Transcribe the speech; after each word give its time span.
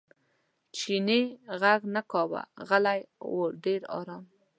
چیني 0.77 1.21
غږ 1.61 1.81
نه 1.95 2.01
کاوه 2.11 2.41
غلی 2.67 3.01
و 3.33 3.37
ډېر 3.63 3.81
ارام. 3.99 4.23